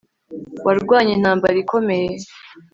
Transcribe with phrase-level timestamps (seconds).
[0.65, 2.09] warwanye intambara ikomeye